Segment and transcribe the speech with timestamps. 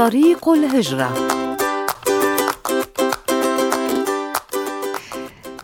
[0.00, 1.14] طريق الهجرة.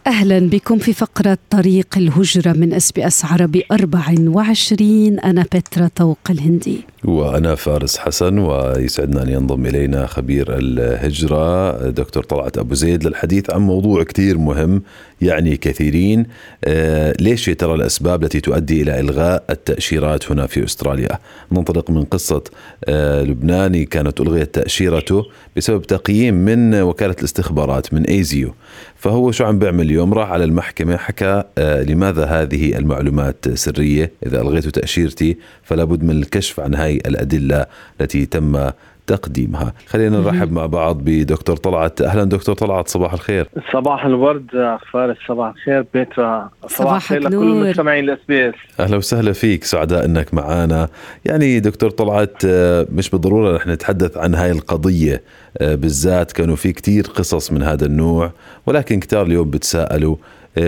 [0.07, 6.19] أهلا بكم في فقرة طريق الهجرة من أس بي أس عربي 24 أنا بترا طوق
[6.31, 6.85] الهندي.
[7.05, 13.61] وأنا فارس حسن ويسعدنا أن ينضم إلينا خبير الهجرة دكتور طلعت أبو زيد للحديث عن
[13.61, 14.83] موضوع كثير مهم
[15.21, 16.27] يعني كثيرين.
[16.65, 21.19] آه، ليش ترى الأسباب التي تؤدي إلى إلغاء التأشيرات هنا في أستراليا؟
[21.53, 22.43] ننطلق من قصة
[22.85, 25.25] آه، لبناني كانت ألغيت تأشيرته
[25.57, 28.55] بسبب تقييم من وكالة الاستخبارات من ASIO
[28.97, 34.41] فهو شو عم بيعمل اليوم؟ راح على المحكمة حكى آه، لماذا هذه المعلومات سرية؟ إذا
[34.41, 37.67] ألغيت تأشيرتي فلا بد من الكشف عن هاي الأدلة
[38.01, 38.71] التي تم
[39.07, 39.73] تقديمها.
[39.87, 42.01] خلينا نرحب مع بعض بدكتور طلعت.
[42.01, 43.49] أهلا دكتور طلعت صباح الخير.
[43.73, 45.85] صباح الورد فارس صباح الخير.
[45.95, 48.55] بيترا صباح الخير لكل مستمعين ال SBS.
[48.81, 50.89] أهلا وسهلا فيك سعداء إنك معنا
[51.25, 55.23] يعني دكتور طلعت آه، مش بالضرورة رح نتحدث عن هاي القضية
[55.59, 58.33] آه، بالذات كانوا في كتير قصص من هذا النوع
[58.67, 60.17] ولكن كتار اليوم بتساءلوا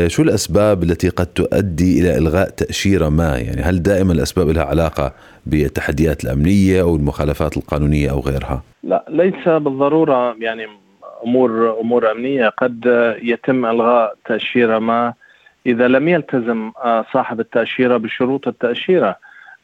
[0.06, 5.12] شو الأسباب التي قد تؤدي إلى إلغاء تأشيرة ما؟ يعني هل دائما الأسباب لها علاقة
[5.47, 10.67] بالتحديات الأمنية أو المخالفات القانونية أو غيرها؟ لا ليس بالضرورة يعني
[11.25, 12.84] أمور أمور أمنية قد
[13.22, 15.14] يتم إلغاء تأشيرة ما.
[15.67, 19.17] إذا لم يلتزم آه، صاحب التأشيرة بشروط التأشيرة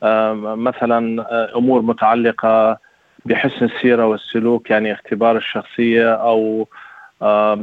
[0.02, 2.78] آه، مثلا أمور متعلقة
[3.26, 6.68] بحسن السيرة والسلوك يعني اختبار الشخصية أو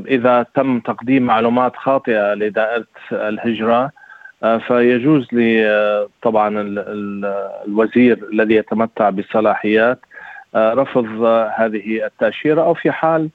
[0.07, 3.91] إذا تم تقديم معلومات خاطئة لدائرة الهجرة
[4.43, 5.27] آه، فيجوز
[6.21, 6.49] طبعا
[7.67, 9.99] الوزير الذي يتمتع بصلاحيات
[10.55, 11.23] آه، رفض
[11.55, 13.29] هذه التأشيرة أو في حال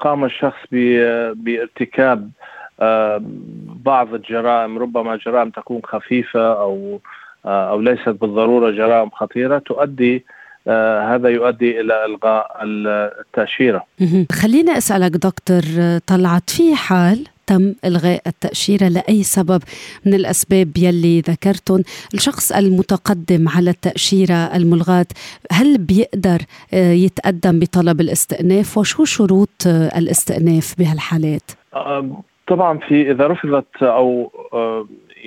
[0.00, 0.58] قام الشخص
[1.34, 2.30] بارتكاب
[3.84, 7.00] بعض الجرائم ربما جرائم تكون خفيفة أو
[7.46, 10.24] أو ليست بالضرورة جرائم خطيرة تؤدي
[11.14, 13.84] هذا يؤدي إلى إلغاء التأشيرة.
[14.32, 15.62] خليني أسألك دكتور
[16.06, 19.62] طلعت في حال تم إلغاء التأشيرة لأي سبب
[20.06, 21.82] من الأسباب يلي ذكرتم
[22.14, 25.06] الشخص المتقدم على التأشيرة الملغاة
[25.52, 26.38] هل بيقدر
[26.74, 31.50] آه، يتقدم بطلب الاستئناف؟ وشو شروط آه، الاستئناف بهالحالات؟
[32.48, 34.32] طبعا في إذا رفضت أو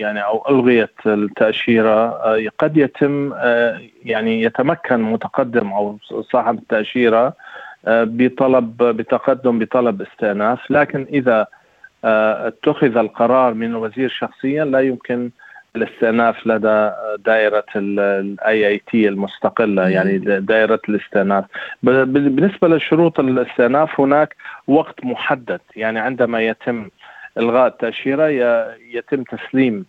[0.01, 5.97] يعني أو ألغيت التأشيرة آه، قد يتم آه، يعني يتمكن متقدم أو
[6.31, 7.33] صاحب التأشيرة
[7.87, 10.71] آه، بطلب بتقدم بطلب استئناف.
[10.71, 11.47] لكن إذا
[12.03, 15.29] اتخذ القرار من الوزير شخصيا لا يمكن
[15.75, 16.91] الاستئناف لدى
[17.25, 21.45] دائرة ال AAT المستقلة يعني دائرة الاستئناف.
[21.83, 24.35] بالنسبة لشروط الاستئناف هناك
[24.67, 25.61] وقت محدد.
[25.75, 26.87] يعني عندما يتم
[27.37, 28.27] إلغاء التأشيرة
[28.93, 29.85] يتم تسليم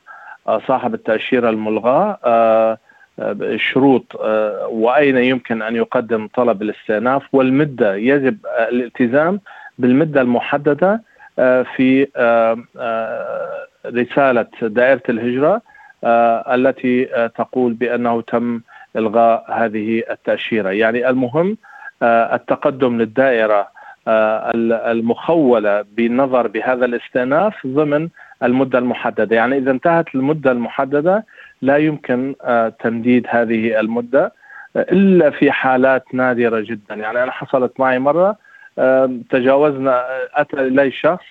[0.46, 2.78] صاحب التأشيرة الملغاة آه،
[3.18, 4.14] آه، الشروط
[4.70, 8.38] وأين يمكن أن يقدم طلب الاستئناف والمدة يجب
[8.68, 9.40] الالتزام
[9.78, 11.02] بالمدة المحددة
[11.76, 12.06] في
[13.86, 15.62] رسالة دائرة الهجرة
[16.54, 17.04] التي
[17.38, 18.60] تقول بأنه تم
[18.96, 21.56] إلغاء هذه التأشيرة، يعني المهم
[22.02, 23.68] التقدم للدائرة
[24.08, 24.50] آه،
[24.90, 28.08] المخولة بالنظر بهذا الاستئناف ضمن
[28.42, 29.36] المدة المحددة.
[29.36, 31.24] يعني إذا انتهت المدة المحددة
[31.62, 34.32] لا يمكن آه، تمديد هذه المدة
[34.76, 36.94] آه، إلا في حالات نادرة جدا.
[36.94, 38.36] يعني أنا حصلت معي مرة
[39.30, 40.04] تجاوزنا
[40.34, 41.24] أتى إلي شخص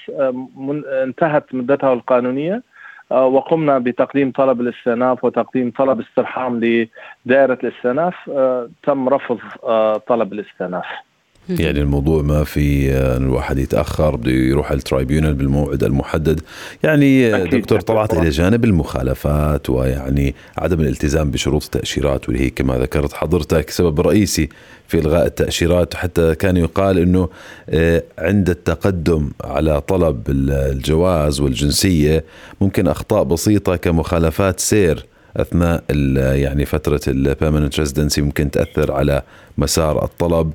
[1.04, 2.64] انتهت مدته القانونية
[3.10, 8.16] وقمنا بتقديم طلب الاستئناف وتقديم طلب استرحام لدائرة الاستئناف
[8.84, 9.40] تم رفض
[10.08, 10.86] طلب الاستئناف.
[11.50, 16.42] يعني الموضوع ما في آه، إن الواحد يتأخر بده يروح الترايبيونال بالموعد المحدد.
[16.84, 22.78] يعني آه، دكتور طلعت إلى جانب المخالفات ويعني عدم الالتزام بشروط التأشيرات واللي هي كما
[22.78, 23.70] ذكرت حضرتك.
[23.70, 24.50] سبب رئيسي
[24.88, 27.30] في إلغاء التأشيرات وحتى كان يقال إنه
[27.70, 32.24] آه، عند التقدم على طلب الجواز والجنسية
[32.62, 35.11] ممكن أخطاء بسيطة كمخالفات سير.
[35.38, 35.84] أثناء
[36.16, 39.22] يعني فترة ال permanent residency ممكن تأثر على
[39.58, 40.52] مسار الطلب.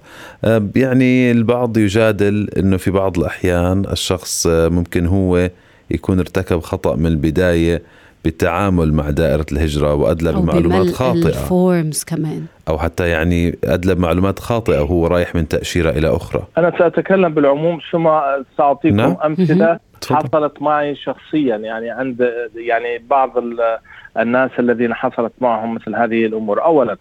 [0.76, 5.50] يعني البعض يجادل إنه في بعض الأحيان الشخص ممكن هو
[5.90, 7.82] يكون ارتكب خطأ من البداية
[8.25, 11.29] بالتعامل مع دائرة الهجرة وأدلى بمعلومات خاطئة.
[11.29, 12.44] الفورمز كمان.
[12.69, 16.43] أو حتى يعني أدلى بمعلومات خاطئة وهو رايح من تأشيرة إلى أخرى.
[16.58, 18.08] أنا سأتكلم بالعموم ثم
[18.56, 19.17] سأعطيكم نعم.
[19.25, 19.79] أمثلة.
[20.26, 23.78] حصلت معي شخصيا يعني عند يعني بعض ال-
[24.19, 26.96] الناس الذين حصلت معهم مثل هذه الأمور، اولا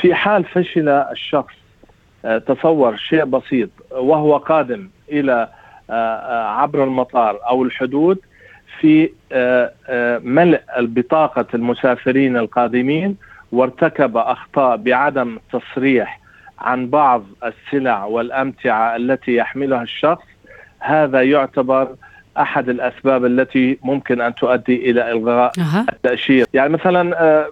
[0.00, 1.54] في حال فشل الشخص
[2.24, 5.48] آه، تصور شيء بسيط وهو قادم إلى
[5.90, 8.18] آه، آه، عبر المطار أو الحدود
[8.80, 13.16] في آه، آه، ملء بطاقة المسافرين القادمين
[13.52, 16.20] وارتكب أخطاء بعدم تصريح
[16.58, 20.24] عن بعض السلع والأمتعة التي يحملها الشخص.
[20.78, 21.88] هذا يعتبر
[22.38, 25.86] أحد الأسباب التي ممكن أن تؤدي إلى إلغاء أها.
[25.92, 27.46] التأشير، يعني مثلا آه،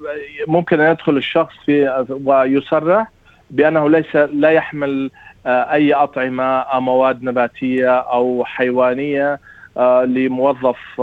[0.48, 3.10] ممكن أن يدخل الشخص في ويصرح
[3.50, 5.10] بأنه ليس لا يحمل
[5.46, 9.40] آه، أي أطعمة أو مواد نباتية أو حيوانية
[9.76, 11.00] آه، لموظف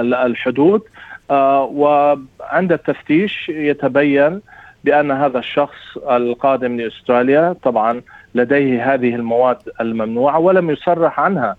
[0.00, 0.82] الحدود.
[1.30, 4.40] وعند التفتيش يتبين
[4.84, 8.02] بأن هذا الشخص القادم لأستراليا طبعا
[8.34, 11.56] لديه هذه المواد الممنوعة ولم يصرح عنها.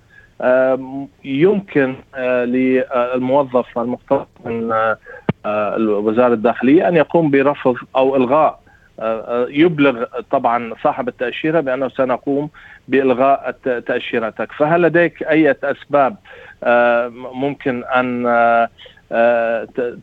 [1.24, 4.98] يمكن آه، للموظف المختص من آه،
[5.46, 8.60] آه، وزاره الداخلية أن يقوم برفض أو إلغاء
[9.50, 12.50] يبلغ طبعا صاحب التأشيرة بأنه سنقوم
[12.88, 13.52] بإلغاء
[13.86, 16.16] تأشيرتك، فهل لديك أي أسباب
[17.34, 18.24] ممكن أن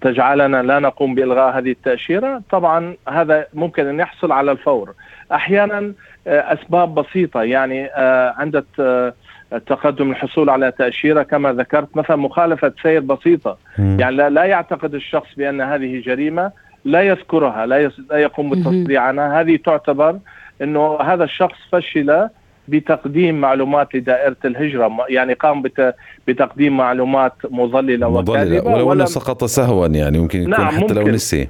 [0.01, 4.95] تجعلنا لا نقوم بإلغاء هذه التأشيرة؟ طبعا هذا ممكن أن يحصل على الفور.
[5.33, 5.93] أحيانا
[6.27, 7.91] أسباب بسيطة يعني
[8.39, 9.15] عند الت-
[9.53, 13.97] التقدم الحصول على تأشيرة كما ذكرت مثلا مخالفة سير بسيطة مم.
[14.01, 16.53] يعني لا, لا يعتقد الشخص بأن هذه جريمة
[16.85, 20.19] لا يذكرها لا, يس لا يقوم بالتصديق عنها هذه تعتبر
[20.63, 22.29] إنه هذا الشخص فشل
[22.69, 25.95] بتقديم معلومات لدائرة الهجرة م- يعني قام بت
[26.29, 31.01] بتقديم معلومات مضللة وكاذبة ولو ولم أنه سقط سهوا يعني ممكن يكون نعم، حتى لو
[31.01, 31.13] ممكن.
[31.13, 31.49] نسي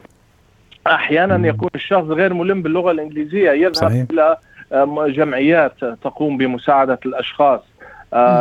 [0.86, 4.04] أحيانا يكون الشخص غير ملم باللغة الإنجليزية يذهب صحيح.
[4.10, 4.36] إلى
[4.72, 7.75] آم، جمعيات تقوم بمساعدة الأشخاص آه، مهم.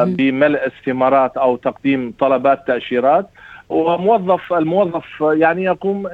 [0.05, 3.29] بملء استمارات أو تقديم طلبات تأشيرات.
[3.69, 6.09] وموظف الموظف يعني يقوم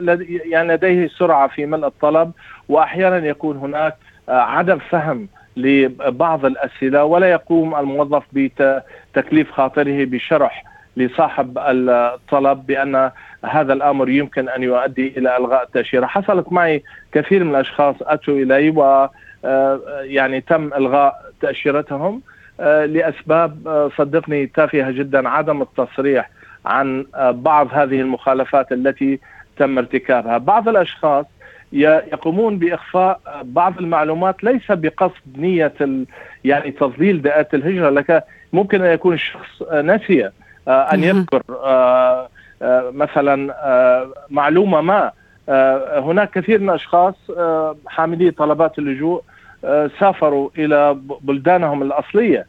[0.45, 2.31] يعني لديه سرعة في ملء الطلب
[2.69, 3.95] وأحيانا يكون هناك
[4.29, 5.27] آه، عدم فهم
[5.57, 10.63] لبعض الأسئلة ولا يقوم الموظف بتكليف خاطره بشرح
[10.97, 13.11] لصاحب الطلب بأن
[13.45, 18.69] هذا الأمر يمكن أن يؤدي إلى إلغاء التأشيرة، حصلت معي كثير من الأشخاص أتوا إلي
[18.69, 19.09] و
[19.45, 22.15] آه، يعني تم إلغاء تأشيرتهم.
[22.15, 22.30] آه،
[22.85, 26.29] لأسباب آه، صدقني تافهة جدا عدم التصريح
[26.65, 29.19] عن آه، بعض هذه المخالفات التي
[29.57, 31.25] تم ارتكابها، بعض الأشخاص
[31.73, 35.73] يقومون بإخفاء آه، بعض المعلومات ليس بقصد نية
[36.43, 38.23] يعني تضليل دائره الهجرة لك
[38.53, 40.29] ممكن أن يكون الشخص آه، نسي
[40.67, 41.03] آه، أن.
[41.03, 42.29] يذكر آه،
[42.61, 45.11] آه، مثلا آه، معلومة ما
[45.49, 49.23] آه، هناك كثير من الأشخاص آه، حاملي طلبات اللجوء آه،
[49.99, 52.45] سافروا إلى بلدانهم الأصلية.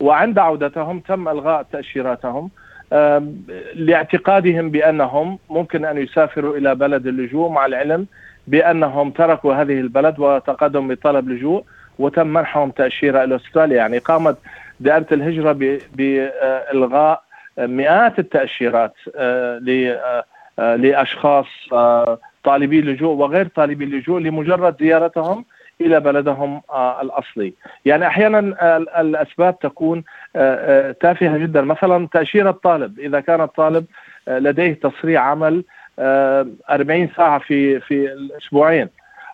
[0.00, 2.50] وعند عودتهم تم إلغاء تأشيراتهم
[2.92, 3.42] آم،
[3.74, 8.06] لاعتقادهم بأنهم ممكن أن يسافروا إلى بلد اللجوء مع العلم
[8.46, 11.64] بأنهم تركوا هذه البلد وتقدموا بطلب لجوء
[11.98, 13.76] وتم منحهم تأشيرة إلى أستراليا.
[13.76, 14.36] يعني قامت
[14.80, 15.52] دائرة الهجرة
[15.94, 17.22] بإلغاء
[17.58, 20.24] مئات التأشيرات آه، آه،
[20.58, 25.44] آه، لأشخاص آه، طالبي لجوء وغير طالبي لجوء لمجرد زيارتهم
[25.80, 27.52] إلى بلدهم آه، الأصلي،
[27.84, 30.04] يعني أحيانا آه، الأسباب تكون
[30.36, 33.84] آه، تافهة جدا، مثلا تأشيرة طالب، إذا كان الطالب
[34.28, 35.64] لديه تصريح عمل
[35.98, 38.88] آه، 40 ساعة في في الأسبوعين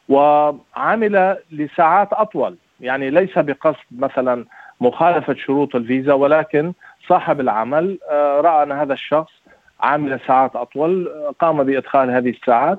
[0.09, 4.45] وعمل لساعات أطول، يعني ليس بقصد مثلا
[4.81, 6.73] مخالفة شروط الفيزا ولكن
[7.09, 9.33] صاحب العمل رأى أن هذا الشخص
[9.81, 11.09] عامل ساعات أطول
[11.39, 12.79] قام بإدخال هذه الساعات.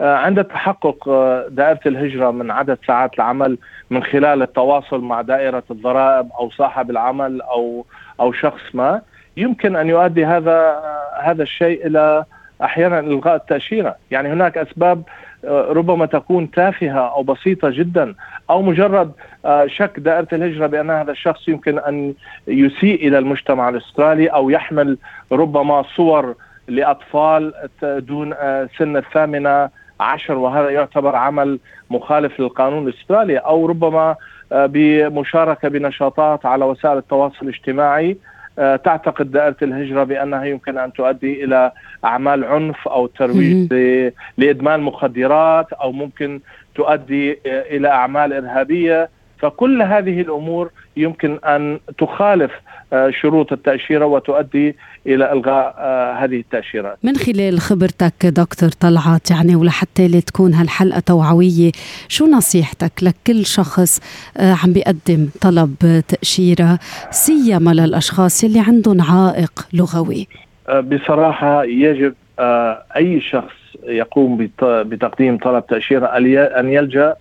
[0.00, 3.58] عند تحقق آه، دائرة الهجرة من عدد ساعات العمل
[3.90, 7.86] من خلال التواصل مع دائرة الضرائب أو صاحب العمل أو
[8.20, 9.02] أو شخص ما
[9.36, 12.24] يمكن أن يؤدي هذا آه، هذا الشيء إلى
[12.62, 15.02] أحيانا إلغاء التأشيرة، يعني هناك أسباب
[15.44, 18.14] آه، ربما تكون تافهة أو بسيطة جدا
[18.50, 19.12] أو مجرد
[19.44, 22.14] آه، شك دائرة الهجرة بأن هذا الشخص يمكن أن
[22.48, 24.98] يسيء إلى المجتمع الاسترالي أو يحمل
[25.32, 26.34] ربما صور
[26.68, 29.68] لأطفال دون آه، سن الثامنة
[30.00, 31.58] عشر وهذا يعتبر عمل
[31.90, 34.16] مخالف للقانون الإسترالي أو ربما
[34.52, 38.16] آه، بمشاركة بنشاطات على وسائل التواصل الاجتماعي.
[38.58, 41.72] آه، تعتقد دائرة الهجرة بأنها يمكن أن تؤدي إلى
[42.04, 43.72] أعمال عنف أو ترويج
[44.38, 46.40] لإدمان مخدرات أو ممكن
[46.74, 47.36] تؤدي آه،
[47.76, 49.08] إلى أعمال إرهابية.
[49.44, 52.52] فكل هذه الأمور يمكن أن تخالف
[52.92, 56.98] آه، شروط التأشيرة وتؤدي إلى إلغاء آه، هذه التأشيرات.
[57.02, 61.72] من خلال خبرتك دكتور طلعت يعني ولحتى تكون هالحلقة توعوية،
[62.08, 64.00] شو نصيحتك لكل شخص
[64.36, 66.78] آه، عم بيقدم طلب تأشيرة
[67.10, 70.26] سيما للأشخاص اللي عندهم عائق لغوي؟
[70.68, 72.14] بصراحة يجب
[72.96, 73.54] أي شخص
[73.86, 77.14] يقوم بتقديم طلب تأشيرة أن يلجأ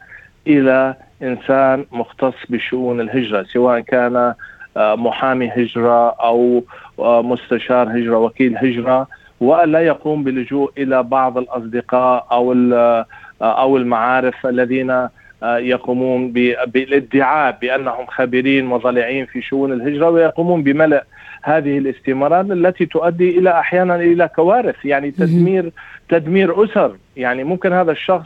[0.48, 4.34] إلى إنسان مختص بشؤون الهجرة سواء كان
[4.78, 6.64] آه، محامي هجرة أو
[7.00, 9.08] آه، مستشار هجرة وكيل هجرة
[9.40, 13.06] ولا يقوم باللجوء إلى بعض الأصدقاء أو آه،
[13.42, 15.08] أو المعارف الذين
[15.44, 16.32] يقومون
[16.66, 21.04] بالادعاء بأنهم خبيرين وضليعين في شؤون الهجرة ويقومون بملء
[21.44, 25.72] هذه الاستمارات التي تؤدي إلى أحيانا إلى كوارث يعني تدمير
[26.10, 26.96] تدمير أسر.
[27.18, 28.26] يعني ممكن هذا الشخص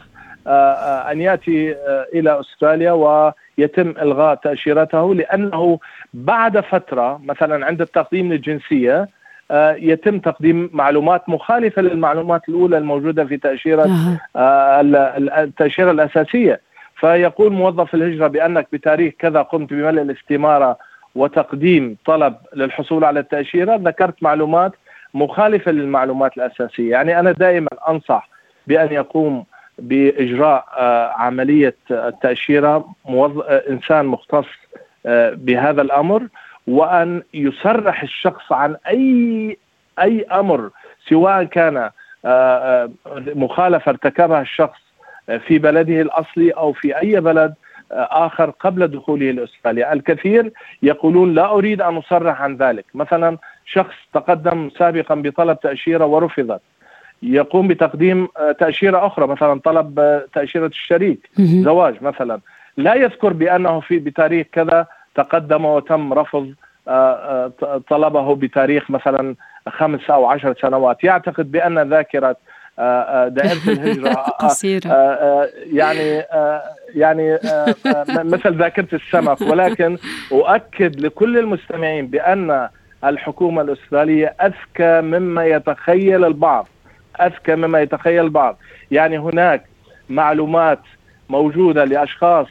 [1.10, 1.76] أن يأتي
[2.14, 5.78] إلى أستراليا ويتم إلغاء تأشيرته لأنه
[6.14, 9.08] بعد فترة مثلا عند التقديم للجنسيه
[9.50, 13.90] آه، يتم تقديم معلومات مخالفة للمعلومات الأولى الموجودة في تأشيرة
[14.36, 14.80] آه،
[15.38, 16.60] التأشيرة الأساسية.
[16.96, 20.78] فيقول موظف الهجرة بأنك بتاريخ كذا قمت بملء الاستمارة
[21.14, 24.72] وتقديم طلب للحصول على التأشيرة ذكرت معلومات
[25.14, 26.90] مخالفة للمعلومات الأساسية.
[26.90, 28.28] يعني أنا دائما أنصح
[28.66, 29.44] بأن يقوم
[29.78, 32.94] بإجراء آه، عملية التاشيره
[33.70, 34.46] إنسان مختص
[35.06, 36.28] آه، بهذا الأمر
[36.66, 39.56] وأن يصرح الشخص عن أي
[39.98, 40.70] أي أمر
[41.08, 41.90] سواء كان آه،
[42.24, 42.90] آه،
[43.34, 44.80] مخالفة ارتكبها الشخص
[45.46, 47.54] في بلده الأصلي أو في أي بلد
[47.92, 54.70] آخر قبل دخوله لاستراليا، الكثير يقولون لا أريد أن أصرح عن ذلك، مثلا شخص تقدم
[54.78, 56.60] سابقا بطلب تأشيرة ورفضت.
[57.22, 62.40] يقوم بتقديم تأشيرة أخرى مثلا طلب تأشيرة الشريك زواج مثلا.
[62.76, 66.54] لا يذكر بأنه في بتاريخ كذا تقدم وتم رفض
[66.88, 69.34] آه، آه، طلبه بتاريخ مثلا
[69.68, 71.04] خمس أو عشر سنوات.
[71.04, 72.36] يعتقد بأن ذاكرة
[72.78, 74.88] آه، دائرة الهجرة قصيرة.
[75.72, 76.22] يعني
[76.94, 77.38] يعني
[78.08, 79.40] مثل ذاكرة السمك.
[79.40, 79.98] ولكن
[80.32, 82.68] أؤكد لكل المستمعين بأن
[83.04, 86.68] الحكومة الأسترالية أذكى مما يتخيل البعض.
[87.20, 88.58] أذكى مما يتخيل البعض.
[88.90, 89.64] يعني هناك
[90.08, 90.80] معلومات
[91.28, 92.46] موجودة لأشخاص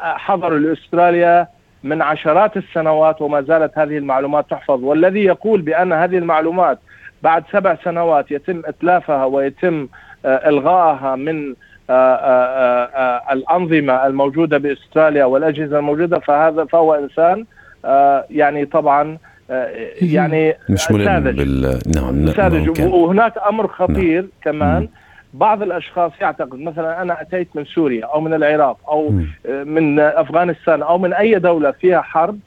[0.00, 1.48] حضروا لأستراليا
[1.82, 4.84] من عشرات السنوات وما زالت هذه المعلومات تحفظ.
[4.84, 6.78] والذي يقول بأن هذه المعلومات
[7.22, 9.88] بعد سبع سنوات يتم إتلافها ويتم
[10.24, 11.54] آه، الغائها من
[11.90, 17.44] آه، آه، الأنظمة الموجودة بأستراليا والأجهزة الموجودة فهذا فهو إنسان
[18.30, 19.18] يعني طبعا
[20.02, 24.30] يعني مش ملم بال نعم ساذج وهناك أمر خطير نعم.
[24.42, 24.80] كمان.
[24.80, 24.88] مم.
[25.34, 29.12] بعض الأشخاص يعتقد مثلا أنا أتيت من سوريا أو من العراق أو
[29.48, 32.38] من أفغانستان أو من أي دولة فيها حرب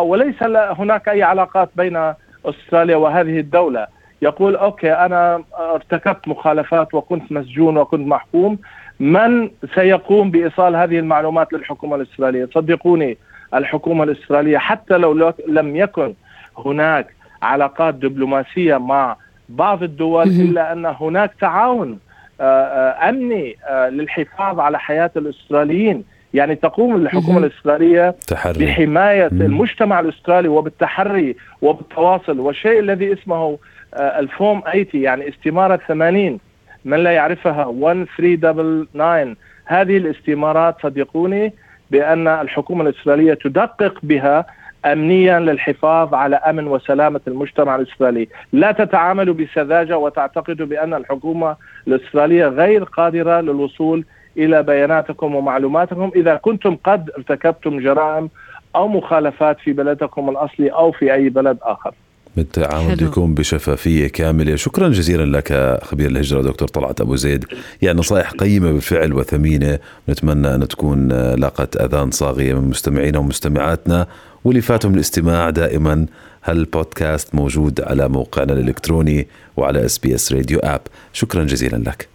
[0.00, 2.12] وليس هناك أي علاقات بين
[2.44, 3.86] أستراليا وهذه الدولة.
[4.22, 8.58] يقول أوكي أنا ارتكبت مخالفات وكنت مسجون وكنت محكوم.
[9.00, 13.18] من سيقوم بإيصال هذه المعلومات للحكومة الأسترالية؟ صدقوني
[13.54, 16.14] الحكومة الاستراليه حتى لو لم يكن
[16.58, 19.16] هناك علاقات دبلوماسية مع
[19.48, 21.98] بعض الدول إلا أن هناك تعاون
[22.40, 26.04] آه، آه، أمني آه، للحفاظ على حياة الاستراليين
[26.34, 28.66] يعني تقوم الحكومة الاستراليه تحري.
[28.66, 29.26] بحماية.
[29.26, 32.40] المجتمع الاسترالي وبالتحري وبالتواصل.
[32.40, 33.58] والشيء الذي اسمه
[33.94, 36.38] الفوم 80 يعني استمارة 80
[36.84, 41.52] من لا يعرفها 1399 هذه الاستمارات صدقوني
[41.92, 44.46] بأن الحكومة الاستراليه تدقق بها
[44.84, 51.56] امنيا للحفاظ على أمن وسلامة المجتمع الاسترالي، لا تتعاملوا بسذاجة وتعتقدوا بأن الحكومة
[51.88, 54.04] الاستراليه غير قادرة للوصول
[54.36, 58.30] إلى بياناتكم ومعلوماتكم إذا كنتم قد ارتكبتم جرائم
[58.76, 61.94] أو مخالفات في بلدكم الأصلي أو في أي بلد آخر.
[62.36, 64.56] بالتعامل بكم بشفافية كاملة.
[64.56, 67.44] شكرا جزيلا لك خبير الهجرة دكتور طلعت أبو زيد.
[67.82, 69.78] يعني نصائح قيمة بالفعل وثمينة.
[70.08, 74.06] نتمنى أن تكون لاقت أذان صاغية من مستمعينا ومستمعاتنا.
[74.44, 76.06] واللي فاتهم الاستماع دائما.
[76.44, 80.80] هالبودكاست موجود على موقعنا الإلكتروني وعلى SBS Radio app.
[81.12, 82.08] شكرا جزيلا لك.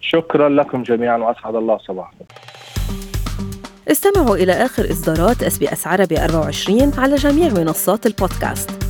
[0.00, 2.24] شكرا لكم جميعا وأسعد الله صباحكم.
[3.90, 8.89] استمعوا إلى آخر إصدارات SBS عربي 24 على جميع منصات البودكاست.